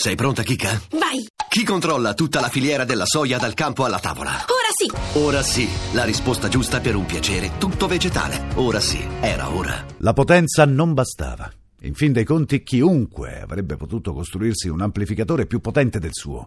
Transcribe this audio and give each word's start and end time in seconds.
Sei 0.00 0.14
pronta, 0.14 0.44
Kika? 0.44 0.80
Vai! 0.92 1.26
Chi 1.48 1.64
controlla 1.64 2.14
tutta 2.14 2.38
la 2.38 2.48
filiera 2.48 2.84
della 2.84 3.04
soia 3.04 3.36
dal 3.36 3.54
campo 3.54 3.84
alla 3.84 3.98
tavola? 3.98 4.30
Ora 4.30 4.70
sì! 4.72 5.18
Ora 5.18 5.42
sì, 5.42 5.68
la 5.92 6.04
risposta 6.04 6.46
giusta 6.46 6.78
per 6.78 6.94
un 6.94 7.04
piacere 7.04 7.58
tutto 7.58 7.88
vegetale. 7.88 8.44
Ora 8.54 8.78
sì, 8.78 9.04
era 9.18 9.52
ora. 9.52 9.84
La 9.96 10.12
potenza 10.12 10.64
non 10.66 10.94
bastava. 10.94 11.50
In 11.80 11.94
fin 11.94 12.12
dei 12.12 12.22
conti, 12.22 12.62
chiunque 12.62 13.40
avrebbe 13.40 13.76
potuto 13.76 14.12
costruirsi 14.12 14.68
un 14.68 14.82
amplificatore 14.82 15.46
più 15.46 15.60
potente 15.60 15.98
del 15.98 16.12
suo. 16.12 16.46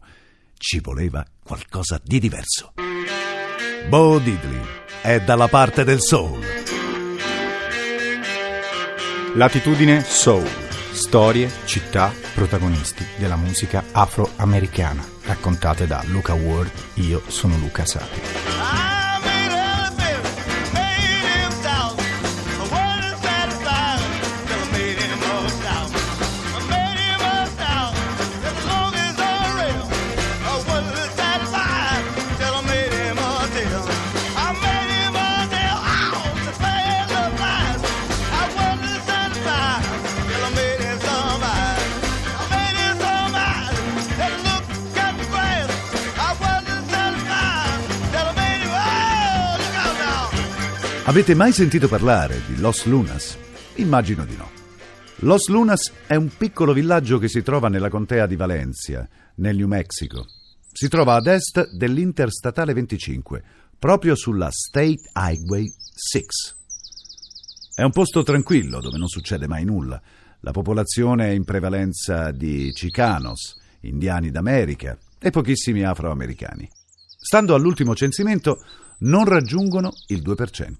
Ci 0.57 0.79
voleva 0.79 1.21
qualcosa 1.43 1.99
di 2.01 2.19
diverso. 2.19 2.71
Bo 3.89 4.17
Diddley 4.19 4.61
è 5.01 5.19
dalla 5.19 5.49
parte 5.49 5.83
del 5.83 5.99
soul. 5.99 6.39
Latitudine 9.33 10.01
Soul. 10.05 10.70
Storie, 10.91 11.49
città, 11.65 12.13
protagonisti 12.33 13.05
della 13.17 13.37
musica 13.37 13.83
afroamericana. 13.91 15.03
Raccontate 15.23 15.87
da 15.87 16.03
Luca 16.07 16.33
Ward. 16.33 16.71
Io 16.95 17.21
sono 17.27 17.57
Luca 17.57 17.85
Sapi. 17.85 18.60
Avete 51.11 51.35
mai 51.35 51.51
sentito 51.51 51.89
parlare 51.89 52.39
di 52.47 52.57
Los 52.61 52.85
Lunas? 52.85 53.37
Immagino 53.75 54.23
di 54.23 54.37
no. 54.37 54.49
Los 55.17 55.49
Lunas 55.49 55.91
è 56.07 56.15
un 56.15 56.29
piccolo 56.37 56.71
villaggio 56.71 57.17
che 57.17 57.27
si 57.27 57.41
trova 57.41 57.67
nella 57.67 57.89
contea 57.89 58.25
di 58.25 58.37
Valencia, 58.37 59.05
nel 59.35 59.57
New 59.57 59.67
Mexico. 59.67 60.25
Si 60.71 60.87
trova 60.87 61.15
ad 61.15 61.27
est 61.27 61.69
dell'Interstatale 61.73 62.71
25, 62.71 63.43
proprio 63.77 64.15
sulla 64.15 64.47
State 64.51 65.01
Highway 65.13 65.69
6. 65.93 66.23
È 67.75 67.83
un 67.83 67.91
posto 67.91 68.23
tranquillo 68.23 68.79
dove 68.79 68.97
non 68.97 69.09
succede 69.09 69.49
mai 69.49 69.65
nulla. 69.65 70.01
La 70.39 70.51
popolazione 70.51 71.27
è 71.27 71.31
in 71.31 71.43
prevalenza 71.43 72.31
di 72.31 72.71
Chicanos, 72.71 73.59
indiani 73.81 74.31
d'America 74.31 74.97
e 75.19 75.29
pochissimi 75.29 75.83
afroamericani. 75.83 76.69
Stando 77.23 77.53
all'ultimo 77.53 77.93
censimento, 77.93 78.63
non 79.01 79.25
raggiungono 79.25 79.93
il 80.07 80.23
2%. 80.23 80.73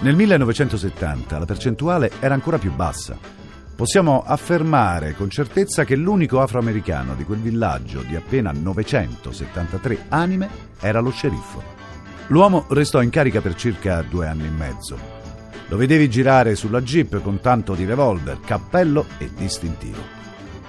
Nel 0.00 0.14
1970 0.14 1.38
la 1.38 1.46
percentuale 1.46 2.10
era 2.20 2.34
ancora 2.34 2.58
più 2.58 2.70
bassa. 2.74 3.18
Possiamo 3.74 4.22
affermare 4.22 5.14
con 5.14 5.30
certezza 5.30 5.84
che 5.84 5.96
l'unico 5.96 6.42
afroamericano 6.42 7.14
di 7.14 7.24
quel 7.24 7.38
villaggio 7.38 8.02
di 8.02 8.16
appena 8.16 8.52
973 8.52 10.04
anime 10.10 10.50
era 10.78 11.00
lo 11.00 11.10
sceriffo. 11.10 11.62
L'uomo 12.26 12.66
restò 12.68 13.00
in 13.00 13.08
carica 13.08 13.40
per 13.40 13.54
circa 13.54 14.02
due 14.02 14.26
anni 14.26 14.46
e 14.46 14.50
mezzo. 14.50 14.98
Lo 15.68 15.78
vedevi 15.78 16.10
girare 16.10 16.54
sulla 16.54 16.82
jeep 16.82 17.22
con 17.22 17.40
tanto 17.40 17.74
di 17.74 17.86
revolver, 17.86 18.40
cappello 18.40 19.06
e 19.16 19.30
distintivo. 19.34 20.02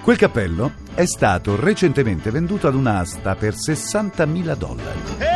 Quel 0.02 0.16
cappello 0.16 0.72
è 0.94 1.04
stato 1.06 1.54
recentemente 1.54 2.32
venduto 2.32 2.66
ad 2.66 2.74
un'asta 2.74 3.36
per 3.36 3.54
60.000 3.54 4.56
dollari. 4.56 5.31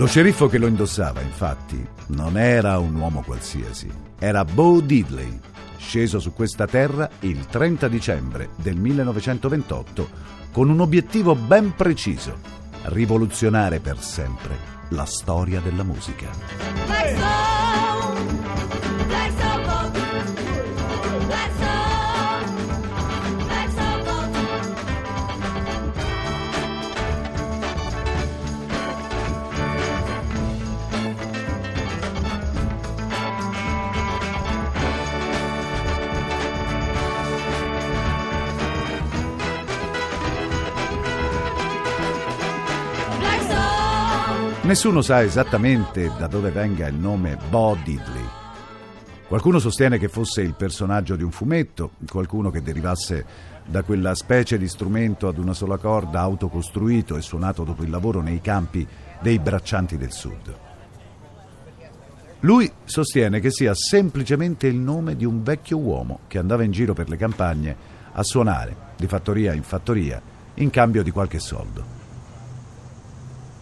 Lo 0.00 0.06
sceriffo 0.06 0.48
che 0.48 0.56
lo 0.56 0.66
indossava, 0.66 1.20
infatti, 1.20 1.86
non 2.06 2.38
era 2.38 2.78
un 2.78 2.94
uomo 2.94 3.20
qualsiasi, 3.20 3.86
era 4.18 4.46
Bo 4.46 4.80
Diddley, 4.80 5.38
sceso 5.76 6.18
su 6.18 6.32
questa 6.32 6.66
terra 6.66 7.06
il 7.20 7.44
30 7.44 7.86
dicembre 7.86 8.48
del 8.56 8.76
1928 8.76 10.08
con 10.52 10.70
un 10.70 10.80
obiettivo 10.80 11.34
ben 11.34 11.74
preciso, 11.74 12.38
rivoluzionare 12.84 13.80
per 13.80 14.00
sempre 14.00 14.56
la 14.88 15.04
storia 15.04 15.60
della 15.60 15.82
musica. 15.84 17.49
Nessuno 44.70 45.02
sa 45.02 45.20
esattamente 45.20 46.12
da 46.16 46.28
dove 46.28 46.52
venga 46.52 46.86
il 46.86 46.94
nome 46.94 47.36
Bo 47.48 47.76
Diddley. 47.82 48.24
Qualcuno 49.26 49.58
sostiene 49.58 49.98
che 49.98 50.06
fosse 50.06 50.42
il 50.42 50.54
personaggio 50.54 51.16
di 51.16 51.24
un 51.24 51.32
fumetto, 51.32 51.94
qualcuno 52.08 52.50
che 52.50 52.62
derivasse 52.62 53.26
da 53.66 53.82
quella 53.82 54.14
specie 54.14 54.58
di 54.58 54.68
strumento 54.68 55.26
ad 55.26 55.38
una 55.38 55.54
sola 55.54 55.76
corda 55.76 56.20
autocostruito 56.20 57.16
e 57.16 57.20
suonato 57.20 57.64
dopo 57.64 57.82
il 57.82 57.90
lavoro 57.90 58.20
nei 58.20 58.40
campi 58.40 58.86
dei 59.20 59.40
braccianti 59.40 59.98
del 59.98 60.12
sud. 60.12 60.56
Lui 62.38 62.70
sostiene 62.84 63.40
che 63.40 63.50
sia 63.50 63.74
semplicemente 63.74 64.68
il 64.68 64.76
nome 64.76 65.16
di 65.16 65.24
un 65.24 65.42
vecchio 65.42 65.78
uomo 65.78 66.20
che 66.28 66.38
andava 66.38 66.62
in 66.62 66.70
giro 66.70 66.94
per 66.94 67.08
le 67.08 67.16
campagne 67.16 67.76
a 68.12 68.22
suonare 68.22 68.76
di 68.96 69.08
fattoria 69.08 69.52
in 69.52 69.64
fattoria 69.64 70.22
in 70.54 70.70
cambio 70.70 71.02
di 71.02 71.10
qualche 71.10 71.40
soldo. 71.40 71.99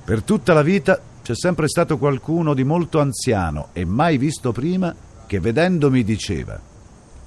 Per 0.08 0.22
tutta 0.22 0.54
la 0.54 0.62
vita 0.62 0.98
c'è 1.22 1.34
sempre 1.34 1.68
stato 1.68 1.98
qualcuno 1.98 2.54
di 2.54 2.64
molto 2.64 2.98
anziano 2.98 3.68
e 3.74 3.84
mai 3.84 4.16
visto 4.16 4.52
prima 4.52 4.94
che 5.26 5.38
vedendomi 5.38 6.02
diceva 6.02 6.58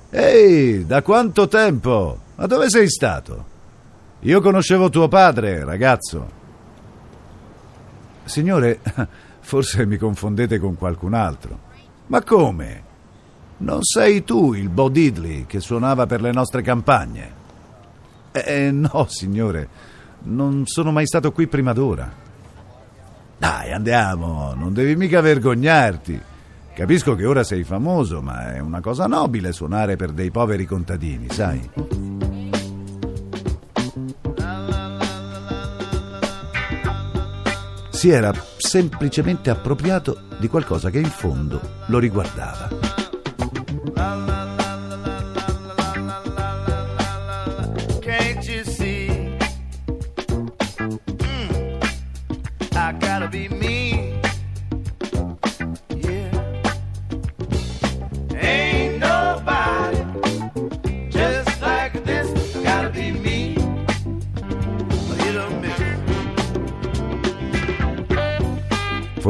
Ehi, 0.09 0.87
da 0.87 1.03
quanto 1.03 1.47
tempo? 1.47 2.19
Ma 2.37 2.47
dove 2.47 2.71
sei 2.71 2.89
stato? 2.89 3.45
Io 4.21 4.41
conoscevo 4.41 4.89
tuo 4.89 5.07
padre, 5.07 5.63
ragazzo. 5.63 6.31
Signore, 8.23 8.79
forse 9.41 9.85
mi 9.85 9.97
confondete 9.97 10.57
con 10.57 10.75
qualcun 10.75 11.13
altro. 11.13 11.59
Ma 12.07 12.23
come? 12.23 12.83
Non 13.57 13.83
sei 13.83 14.23
tu 14.23 14.55
il 14.55 14.69
Bo 14.69 14.89
Diddley 14.89 15.45
che 15.45 15.59
suonava 15.59 16.07
per 16.07 16.21
le 16.21 16.31
nostre 16.31 16.63
campagne? 16.63 17.33
Eh, 18.31 18.71
no, 18.71 19.05
signore, 19.07 19.69
non 20.23 20.65
sono 20.65 20.91
mai 20.91 21.05
stato 21.05 21.31
qui 21.31 21.45
prima 21.45 21.73
d'ora. 21.73 22.29
Dai, 23.41 23.71
andiamo, 23.71 24.53
non 24.53 24.71
devi 24.71 24.95
mica 24.95 25.19
vergognarti. 25.19 26.21
Capisco 26.75 27.15
che 27.15 27.25
ora 27.25 27.43
sei 27.43 27.63
famoso, 27.63 28.21
ma 28.21 28.53
è 28.53 28.59
una 28.59 28.81
cosa 28.81 29.07
nobile 29.07 29.51
suonare 29.51 29.95
per 29.95 30.11
dei 30.11 30.29
poveri 30.29 30.67
contadini, 30.67 31.25
sai? 31.31 31.67
Si 37.89 38.09
era 38.11 38.31
semplicemente 38.57 39.49
appropriato 39.49 40.21
di 40.37 40.47
qualcosa 40.47 40.91
che 40.91 40.99
in 40.99 41.09
fondo 41.09 41.59
lo 41.87 41.97
riguardava. 41.97 43.00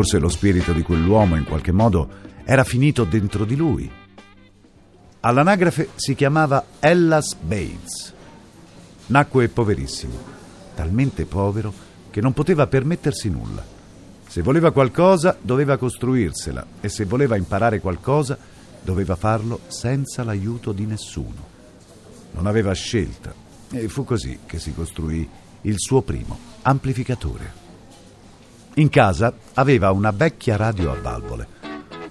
Forse 0.02 0.18
lo 0.18 0.30
spirito 0.30 0.74
di 0.74 0.82
quell'uomo 0.82 1.36
in 1.36 1.44
qualche 1.44 1.72
modo 1.72 2.10
era 2.44 2.64
finito 2.64 3.04
dentro 3.04 3.46
di 3.46 3.56
lui. 3.56 3.88
All'anagrafe 5.20 5.90
si 5.94 6.16
chiamava 6.16 6.66
Ellas 6.80 7.36
Bates. 7.36 8.12
Nacque 9.06 9.48
poverissimo, 9.50 10.18
talmente 10.74 11.26
povero 11.26 11.72
che 12.10 12.20
non 12.20 12.34
poteva 12.34 12.66
permettersi 12.66 13.30
nulla. 13.30 13.64
Se 14.28 14.42
voleva 14.42 14.72
qualcosa 14.72 15.38
doveva 15.40 15.78
costruirsela 15.78 16.66
e 16.82 16.90
se 16.90 17.06
voleva 17.06 17.36
imparare 17.36 17.80
qualcosa 17.80 18.36
doveva 18.82 19.16
farlo 19.16 19.60
senza 19.68 20.24
l'aiuto 20.24 20.72
di 20.72 20.88
nessuno. 20.88 21.48
Non 22.32 22.48
aveva 22.48 22.74
scelta 22.74 23.32
e 23.70 23.88
fu 23.88 24.04
così 24.04 24.40
che 24.48 24.58
si 24.58 24.74
costruì 24.74 25.30
il 25.62 25.76
suo 25.78 26.02
primo 26.02 26.40
amplificatore. 26.64 27.61
In 28.76 28.90
casa 28.90 29.34
aveva 29.56 29.92
una 29.92 30.12
vecchia 30.12 30.56
radio 30.56 30.92
a 30.92 30.96
valvole, 30.96 31.48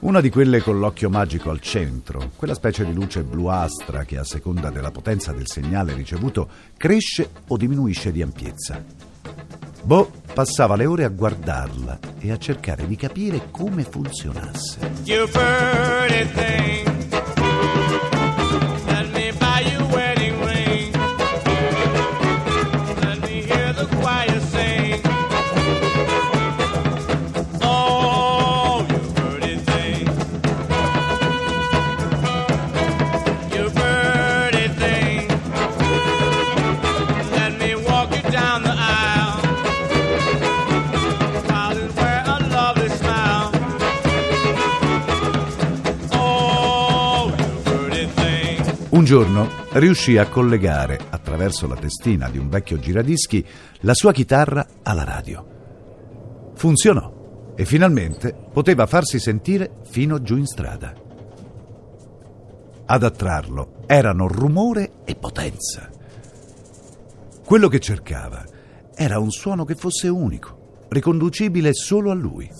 una 0.00 0.20
di 0.20 0.28
quelle 0.28 0.60
con 0.60 0.78
l'occhio 0.78 1.08
magico 1.08 1.48
al 1.48 1.60
centro, 1.60 2.32
quella 2.36 2.52
specie 2.52 2.84
di 2.84 2.92
luce 2.92 3.22
bluastra 3.22 4.04
che 4.04 4.18
a 4.18 4.24
seconda 4.24 4.68
della 4.68 4.90
potenza 4.90 5.32
del 5.32 5.46
segnale 5.46 5.94
ricevuto 5.94 6.48
cresce 6.76 7.30
o 7.48 7.56
diminuisce 7.56 8.12
di 8.12 8.20
ampiezza. 8.20 8.84
Bo 9.82 10.10
passava 10.34 10.76
le 10.76 10.84
ore 10.84 11.04
a 11.04 11.08
guardarla 11.08 11.98
e 12.18 12.30
a 12.30 12.36
cercare 12.36 12.86
di 12.86 12.96
capire 12.96 13.48
come 13.50 13.82
funzionasse. 13.82 15.00
Un 49.00 49.06
giorno 49.06 49.48
riuscì 49.72 50.18
a 50.18 50.28
collegare, 50.28 51.00
attraverso 51.08 51.66
la 51.66 51.74
testina 51.74 52.28
di 52.28 52.36
un 52.36 52.50
vecchio 52.50 52.78
giradischi, 52.78 53.42
la 53.80 53.94
sua 53.94 54.12
chitarra 54.12 54.66
alla 54.82 55.04
radio. 55.04 56.52
Funzionò 56.54 57.54
e 57.56 57.64
finalmente 57.64 58.36
poteva 58.52 58.84
farsi 58.84 59.18
sentire 59.18 59.76
fino 59.88 60.20
giù 60.20 60.36
in 60.36 60.44
strada. 60.44 60.92
Ad 62.84 63.02
attrarlo 63.02 63.84
erano 63.86 64.28
rumore 64.28 64.92
e 65.06 65.14
potenza. 65.14 65.88
Quello 67.42 67.68
che 67.68 67.80
cercava 67.80 68.44
era 68.94 69.18
un 69.18 69.30
suono 69.30 69.64
che 69.64 69.76
fosse 69.76 70.08
unico, 70.08 70.84
riconducibile 70.90 71.72
solo 71.72 72.10
a 72.10 72.14
lui. 72.14 72.50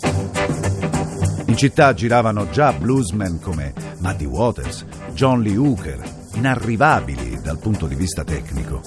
In 1.45 1.57
città 1.59 1.93
giravano 1.93 2.49
già 2.49 2.73
bluesmen 2.73 3.41
come 3.41 3.75
Muddy 3.99 4.25
Waters, 4.25 4.87
John 5.13 5.43
Lee 5.43 5.59
Hooker, 5.59 6.19
inarrivabili 6.35 7.41
dal 7.41 7.59
punto 7.59 7.87
di 7.87 7.95
vista 7.95 8.25
tecnico. 8.25 8.81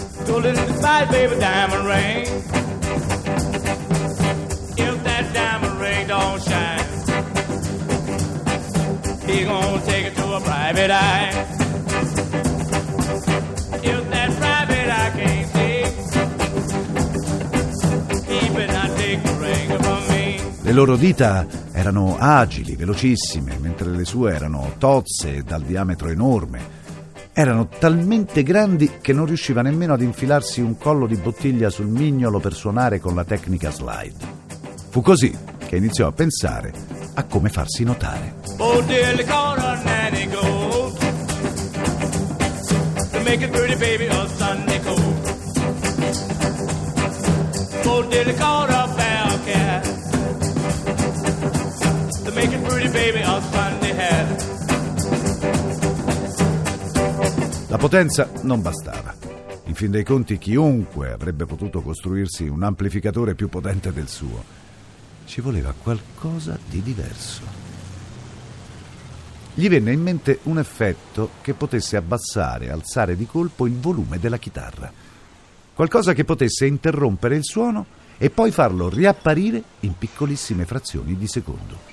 Le 20.66 20.72
loro 20.72 20.96
dita 20.96 21.46
erano 21.72 22.18
agili, 22.18 22.76
velocissime, 22.76 23.58
mentre 23.60 23.90
le 23.90 24.06
sue 24.06 24.34
erano 24.34 24.74
tozze 24.78 25.36
e 25.36 25.44
dal 25.44 25.62
diametro 25.62 26.10
enorme. 26.10 26.83
Erano 27.36 27.68
talmente 27.68 28.44
grandi 28.44 29.00
che 29.02 29.12
non 29.12 29.26
riusciva 29.26 29.64
nemmeno 29.64 29.94
ad 29.94 30.02
infilarsi 30.02 30.62
un 30.62 30.78
collo 30.78 31.08
di 31.08 31.16
bottiglia 31.16 31.72
sul 31.72 31.88
mignolo 31.88 32.40
per 32.40 32.54
suonare 32.54 33.00
con 33.00 33.16
la 33.16 33.24
tecnica 33.24 33.72
slide. 33.72 34.14
Fu 34.90 35.02
così 35.02 35.36
che 35.58 35.78
iniziò 35.78 36.06
a 36.06 36.12
pensare 36.12 36.72
a 37.16 37.24
come 37.24 37.50
farsi 37.50 37.84
notare. 37.84 38.36
Oh, 38.58 38.82
to 43.12 43.20
make 43.24 43.42
it 43.42 43.52
pretty 43.52 43.76
baby 43.78 44.06
a 44.06 44.28
Sunday 44.28 44.80
coat. 44.84 45.00
Oh, 47.86 48.04
dearly 48.10 48.34
call 48.36 48.68
her 48.68 48.96
bell 48.96 49.40
cat 49.46 49.84
to 52.26 52.32
make 52.32 52.52
it 52.54 52.64
pretty 52.64 52.90
baby 52.90 53.22
a 53.22 53.42
Sunday 53.42 53.73
potenza 57.84 58.30
non 58.44 58.62
bastava. 58.62 59.14
In 59.66 59.76
fin 59.76 59.92
dei 59.92 60.06
conti 60.06 60.38
chiunque 60.38 61.12
avrebbe 61.12 61.46
potuto 61.46 61.82
costruirsi 61.82 62.48
un 62.48 62.64
amplificatore 62.64 63.36
più 63.36 63.50
potente 63.50 63.92
del 63.92 64.08
suo. 64.08 64.42
Ci 65.26 65.42
voleva 65.42 65.74
qualcosa 65.78 66.58
di 66.66 66.82
diverso. 66.82 67.42
Gli 69.54 69.68
venne 69.68 69.92
in 69.92 70.02
mente 70.02 70.40
un 70.44 70.60
effetto 70.60 71.32
che 71.42 71.56
potesse 71.56 71.98
abbassare 71.98 72.72
alzare 72.72 73.18
di 73.18 73.26
colpo 73.26 73.68
il 73.68 73.78
volume 73.78 74.18
della 74.18 74.38
chitarra. 74.38 74.90
Qualcosa 75.74 76.14
che 76.14 76.24
potesse 76.24 76.66
interrompere 76.66 77.36
il 77.36 77.44
suono 77.44 77.86
e 78.18 78.30
poi 78.30 78.52
farlo 78.52 78.88
riapparire 78.88 79.62
in 79.82 79.98
piccolissime 79.98 80.64
frazioni 80.64 81.18
di 81.18 81.28
secondo. 81.28 81.93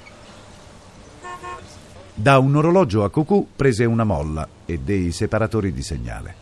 Da 2.20 2.38
un 2.38 2.54
orologio 2.54 3.02
a 3.02 3.08
cucù 3.08 3.48
prese 3.56 3.86
una 3.86 4.04
molla 4.04 4.46
e 4.66 4.80
dei 4.80 5.10
separatori 5.10 5.72
di 5.72 5.82
segnale. 5.82 6.34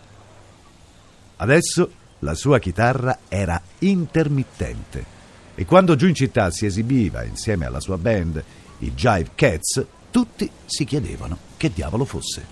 Adesso 1.36 1.90
la 2.18 2.34
sua 2.34 2.58
chitarra 2.58 3.18
era 3.28 3.62
intermittente 3.78 5.04
e 5.54 5.64
quando 5.64 5.94
giù 5.94 6.08
in 6.08 6.16
città 6.16 6.50
si 6.50 6.66
esibiva 6.66 7.22
insieme 7.22 7.64
alla 7.64 7.78
sua 7.78 7.96
band, 7.96 8.42
i 8.78 8.92
Jive 8.92 9.30
Cats, 9.36 9.86
tutti 10.10 10.50
si 10.66 10.84
chiedevano 10.84 11.38
che 11.56 11.70
diavolo 11.72 12.04
fosse. 12.04 12.44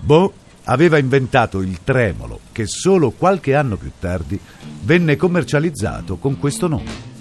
Bo 0.00 0.34
aveva 0.64 0.98
inventato 0.98 1.62
il 1.62 1.78
tremolo 1.82 2.40
che 2.52 2.66
solo 2.66 3.10
qualche 3.10 3.54
anno 3.54 3.76
più 3.76 3.90
tardi 3.98 4.38
venne 4.82 5.16
commercializzato 5.16 6.16
con 6.16 6.38
questo 6.38 6.68
nome. 6.68 7.13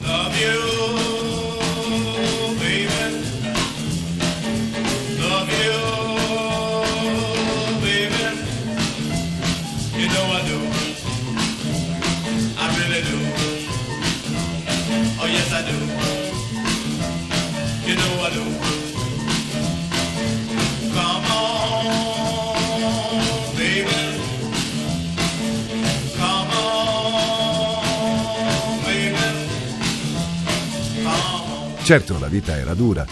Certo, 31.84 32.18
la 32.18 32.28
vita 32.28 32.56
era 32.56 32.74
dura 32.74 33.06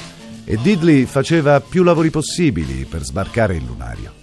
e 0.45 0.55
Diddley 0.55 1.03
faceva 1.03 1.59
più 1.59 1.83
lavori 1.83 2.09
possibili 2.09 2.85
per 2.85 3.03
sbarcare 3.03 3.57
il 3.57 3.65
lunario. 3.65 4.13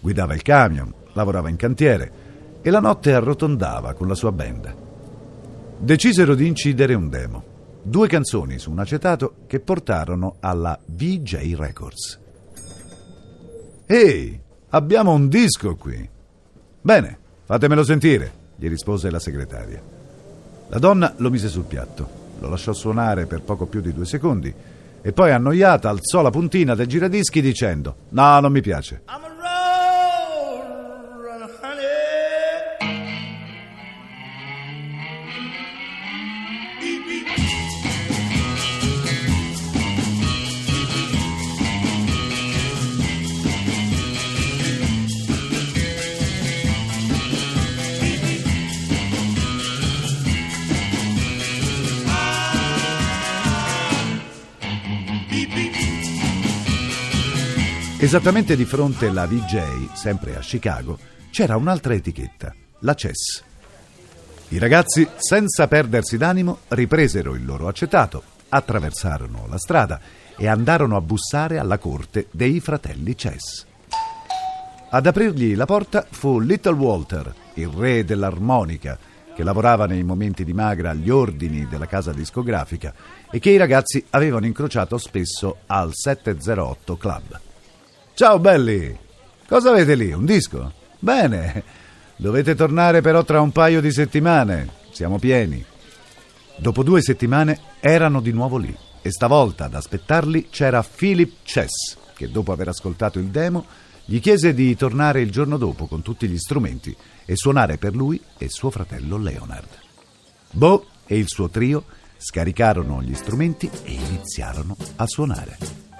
Guidava 0.00 0.34
il 0.34 0.42
camion, 0.42 0.92
lavorava 1.12 1.48
in 1.48 1.54
cantiere 1.54 2.58
e 2.60 2.70
la 2.70 2.80
notte 2.80 3.14
arrotondava 3.14 3.94
con 3.94 4.08
la 4.08 4.16
sua 4.16 4.32
band. 4.32 4.76
Decisero 5.78 6.34
di 6.34 6.48
incidere 6.48 6.94
un 6.94 7.08
demo, 7.08 7.44
due 7.82 8.08
canzoni 8.08 8.58
su 8.58 8.72
un 8.72 8.80
acetato 8.80 9.36
che 9.46 9.60
portarono 9.60 10.38
alla 10.40 10.76
VJ 10.86 11.54
Records. 11.54 12.18
Ehi, 13.86 14.40
abbiamo 14.70 15.12
un 15.12 15.28
disco 15.28 15.76
qui. 15.76 16.06
Bene, 16.80 17.18
fatemelo 17.44 17.84
sentire, 17.84 18.32
gli 18.56 18.66
rispose 18.66 19.08
la 19.08 19.20
segretaria. 19.20 19.80
La 20.66 20.78
donna 20.80 21.14
lo 21.18 21.30
mise 21.30 21.48
sul 21.48 21.64
piatto, 21.64 22.22
lo 22.40 22.48
lasciò 22.48 22.72
suonare 22.72 23.26
per 23.26 23.42
poco 23.42 23.66
più 23.66 23.80
di 23.80 23.92
due 23.92 24.04
secondi 24.04 24.54
e 25.06 25.12
poi, 25.12 25.32
annoiata, 25.32 25.90
alzò 25.90 26.22
la 26.22 26.30
puntina 26.30 26.74
del 26.74 26.86
giradischi 26.86 27.42
dicendo: 27.42 27.94
No, 28.08 28.40
non 28.40 28.50
mi 28.50 28.62
piace. 28.62 29.02
Esattamente 58.04 58.54
di 58.54 58.66
fronte 58.66 59.06
alla 59.06 59.26
VJ, 59.26 59.94
sempre 59.94 60.36
a 60.36 60.40
Chicago, 60.40 60.98
c'era 61.30 61.56
un'altra 61.56 61.94
etichetta, 61.94 62.54
la 62.80 62.92
Chess. 62.92 63.42
I 64.48 64.58
ragazzi, 64.58 65.08
senza 65.16 65.66
perdersi 65.68 66.18
d'animo, 66.18 66.58
ripresero 66.68 67.34
il 67.34 67.46
loro 67.46 67.66
acetato, 67.66 68.22
attraversarono 68.50 69.46
la 69.48 69.56
strada 69.56 69.98
e 70.36 70.46
andarono 70.46 70.96
a 70.96 71.00
bussare 71.00 71.56
alla 71.56 71.78
corte 71.78 72.26
dei 72.30 72.60
fratelli 72.60 73.14
Chess. 73.14 73.64
Ad 74.90 75.06
aprirgli 75.06 75.56
la 75.56 75.64
porta 75.64 76.06
fu 76.06 76.40
Little 76.40 76.74
Walter, 76.74 77.34
il 77.54 77.68
re 77.68 78.04
dell'armonica, 78.04 78.98
che 79.34 79.42
lavorava 79.42 79.86
nei 79.86 80.02
momenti 80.02 80.44
di 80.44 80.52
magra 80.52 80.90
agli 80.90 81.08
ordini 81.08 81.66
della 81.66 81.86
casa 81.86 82.12
discografica 82.12 82.92
e 83.30 83.38
che 83.38 83.48
i 83.48 83.56
ragazzi 83.56 84.04
avevano 84.10 84.44
incrociato 84.44 84.98
spesso 84.98 85.60
al 85.68 85.92
708 85.94 86.96
Club. 86.98 87.40
Ciao 88.16 88.38
belli! 88.38 88.96
Cosa 89.48 89.70
avete 89.70 89.96
lì? 89.96 90.12
Un 90.12 90.24
disco? 90.24 90.72
Bene! 91.00 91.64
Dovete 92.14 92.54
tornare 92.54 93.00
però 93.00 93.24
tra 93.24 93.40
un 93.40 93.50
paio 93.50 93.80
di 93.80 93.90
settimane. 93.90 94.68
Siamo 94.92 95.18
pieni. 95.18 95.64
Dopo 96.54 96.84
due 96.84 97.02
settimane 97.02 97.58
erano 97.80 98.20
di 98.20 98.30
nuovo 98.30 98.56
lì 98.56 98.72
e 99.02 99.10
stavolta 99.10 99.64
ad 99.64 99.74
aspettarli 99.74 100.46
c'era 100.48 100.84
Philip 100.84 101.38
Chess, 101.42 101.96
che 102.14 102.30
dopo 102.30 102.52
aver 102.52 102.68
ascoltato 102.68 103.18
il 103.18 103.26
demo 103.26 103.64
gli 104.04 104.20
chiese 104.20 104.54
di 104.54 104.76
tornare 104.76 105.20
il 105.20 105.32
giorno 105.32 105.56
dopo 105.56 105.86
con 105.86 106.02
tutti 106.02 106.28
gli 106.28 106.38
strumenti 106.38 106.94
e 107.24 107.34
suonare 107.34 107.78
per 107.78 107.96
lui 107.96 108.22
e 108.38 108.48
suo 108.48 108.70
fratello 108.70 109.16
Leonard. 109.16 109.70
Bo 110.52 110.86
e 111.04 111.18
il 111.18 111.26
suo 111.26 111.48
trio 111.48 111.84
scaricarono 112.16 113.02
gli 113.02 113.14
strumenti 113.14 113.68
e 113.82 113.90
iniziarono 113.90 114.76
a 114.94 115.06
suonare. 115.08 115.93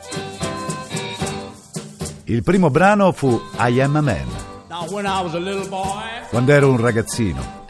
Il 2.27 2.43
primo 2.43 2.71
brano 2.71 3.13
fu 3.13 3.39
I 3.59 3.81
Am 3.83 3.97
a 3.97 4.01
Man, 4.01 4.27
quando 6.31 6.53
ero 6.53 6.71
un 6.71 6.81
ragazzino, 6.81 7.67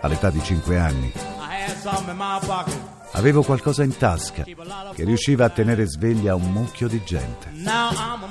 all'età 0.00 0.30
di 0.30 0.42
5 0.42 0.78
anni, 0.78 1.12
avevo 3.12 3.42
qualcosa 3.42 3.82
in 3.82 3.94
tasca 3.98 4.44
che 4.44 5.04
riusciva 5.04 5.44
a 5.44 5.50
tenere 5.50 5.84
sveglia 5.86 6.34
un 6.34 6.50
mucchio 6.50 6.88
di 6.88 7.02
gente. 7.04 7.50
Now 7.52 7.92
I'm 7.92 8.22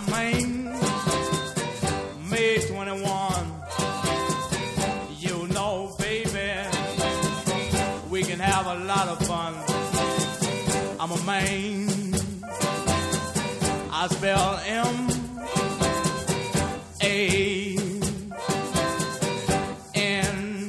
a 11.11 11.23
man, 11.23 11.84
Spell 14.07 14.59
M 14.67 15.07
A 16.99 17.05
N 19.93 20.67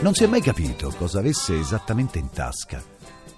Non 0.01 0.13
si 0.13 0.23
è 0.23 0.27
mai 0.27 0.41
capito 0.41 0.91
cosa 0.97 1.19
avesse 1.19 1.59
esattamente 1.59 2.17
in 2.17 2.31
tasca. 2.31 2.81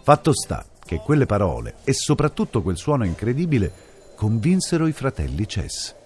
Fatto 0.03 0.33
sta 0.33 0.65
che 0.85 1.01
quelle 1.03 1.25
parole 1.25 1.75
e 1.83 1.91
soprattutto 1.93 2.61
quel 2.61 2.77
suono 2.77 3.03
incredibile 3.03 3.73
convinsero 4.15 4.87
i 4.87 4.93
fratelli 4.93 5.45
Chess. 5.45 5.96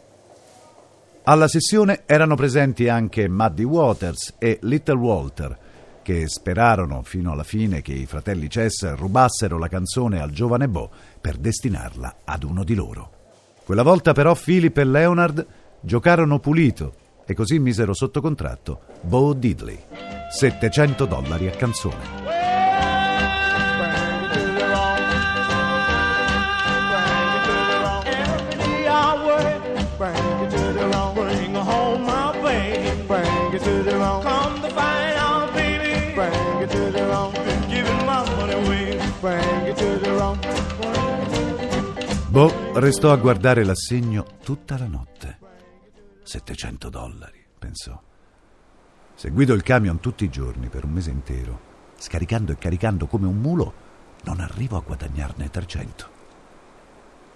Alla 1.23 1.47
sessione 1.47 2.01
erano 2.07 2.35
presenti 2.35 2.89
anche 2.89 3.29
Muddy 3.29 3.63
Waters 3.63 4.35
e 4.39 4.57
Little 4.63 4.95
Walter, 4.95 5.57
che 6.01 6.27
sperarono 6.27 7.03
fino 7.03 7.31
alla 7.31 7.43
fine 7.43 7.83
che 7.83 7.93
i 7.93 8.07
fratelli 8.07 8.47
Chess 8.47 8.95
rubassero 8.95 9.59
la 9.59 9.67
canzone 9.67 10.19
al 10.19 10.31
giovane 10.31 10.67
Bo 10.67 10.89
per 11.21 11.37
destinarla 11.37 12.15
ad 12.25 12.41
uno 12.43 12.63
di 12.63 12.73
loro. 12.73 13.11
Quella 13.63 13.83
volta 13.83 14.13
però 14.13 14.33
Philip 14.33 14.75
e 14.79 14.83
Leonard 14.83 15.45
giocarono 15.79 16.39
pulito 16.39 16.95
e 17.23 17.35
così 17.35 17.59
misero 17.59 17.93
sotto 17.93 18.19
contratto 18.19 18.79
Bo 19.01 19.33
Diddley. 19.33 19.77
700 20.31 21.05
dollari 21.05 21.47
a 21.47 21.51
canzone. 21.51 22.20
Bo 42.31 42.49
restò 42.79 43.11
a 43.11 43.17
guardare 43.17 43.65
l'assegno 43.65 44.25
tutta 44.41 44.77
la 44.77 44.87
notte. 44.87 45.37
700 46.23 46.87
dollari, 46.87 47.45
pensò. 47.59 48.01
Se 49.13 49.29
guido 49.31 49.53
il 49.53 49.63
camion 49.63 49.99
tutti 49.99 50.23
i 50.23 50.29
giorni 50.29 50.69
per 50.69 50.85
un 50.85 50.91
mese 50.91 51.09
intero, 51.09 51.59
scaricando 51.97 52.53
e 52.53 52.57
caricando 52.57 53.07
come 53.07 53.27
un 53.27 53.35
mulo, 53.35 53.73
non 54.23 54.39
arrivo 54.39 54.77
a 54.77 54.79
guadagnarne 54.79 55.49
300. 55.49 56.09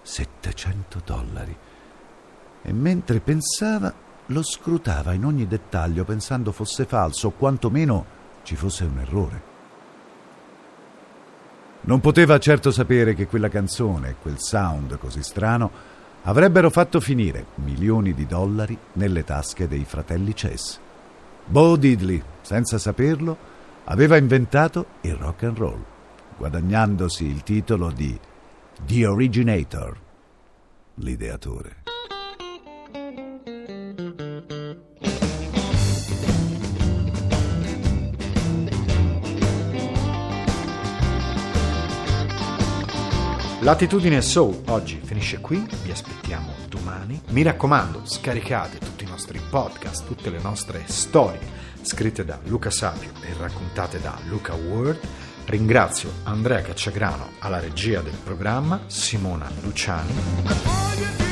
700 0.00 1.02
dollari. 1.04 1.56
E 2.62 2.72
mentre 2.72 3.20
pensava, 3.20 3.92
lo 4.24 4.42
scrutava 4.42 5.12
in 5.12 5.26
ogni 5.26 5.46
dettaglio 5.46 6.04
pensando 6.04 6.52
fosse 6.52 6.86
falso 6.86 7.26
o 7.26 7.32
quantomeno 7.32 8.06
ci 8.44 8.56
fosse 8.56 8.84
un 8.84 8.98
errore. 8.98 9.55
Non 11.86 12.00
poteva 12.00 12.38
certo 12.40 12.72
sapere 12.72 13.14
che 13.14 13.28
quella 13.28 13.48
canzone 13.48 14.08
e 14.08 14.14
quel 14.20 14.40
sound 14.40 14.98
così 14.98 15.22
strano 15.22 15.70
avrebbero 16.24 16.68
fatto 16.68 16.98
finire 16.98 17.46
milioni 17.56 18.12
di 18.12 18.26
dollari 18.26 18.76
nelle 18.94 19.22
tasche 19.22 19.68
dei 19.68 19.84
fratelli 19.84 20.34
Chess. 20.34 20.80
Bo 21.44 21.76
Diddley, 21.76 22.20
senza 22.40 22.78
saperlo, 22.78 23.38
aveva 23.84 24.16
inventato 24.16 24.86
il 25.02 25.14
rock 25.14 25.44
and 25.44 25.58
roll, 25.58 25.84
guadagnandosi 26.36 27.24
il 27.24 27.44
titolo 27.44 27.92
di 27.92 28.18
The 28.84 29.06
Originator, 29.06 29.96
l'ideatore. 30.94 31.85
L'attitudine 43.66 44.22
Soul 44.22 44.62
oggi 44.68 45.00
finisce 45.02 45.40
qui, 45.40 45.66
vi 45.82 45.90
aspettiamo 45.90 46.52
domani. 46.68 47.20
Mi 47.30 47.42
raccomando, 47.42 48.02
scaricate 48.04 48.78
tutti 48.78 49.02
i 49.02 49.08
nostri 49.08 49.40
podcast, 49.40 50.06
tutte 50.06 50.30
le 50.30 50.38
nostre 50.38 50.84
storie 50.86 51.40
scritte 51.82 52.24
da 52.24 52.38
Luca 52.44 52.70
Sapio 52.70 53.10
e 53.22 53.34
raccontate 53.36 54.00
da 54.00 54.16
Luca 54.28 54.54
Word. 54.54 55.00
Ringrazio 55.46 56.12
Andrea 56.22 56.62
Cacciagrano 56.62 57.30
alla 57.40 57.58
regia 57.58 58.02
del 58.02 58.16
programma, 58.22 58.82
Simona 58.86 59.50
Luciani. 59.60 61.25